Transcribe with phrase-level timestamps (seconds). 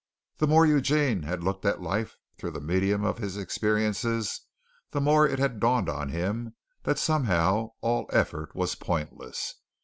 [0.37, 4.41] The more Eugene had looked at life through the medium of his experiences,
[4.89, 9.57] the more it had dawned on him that somehow all effort was pointless.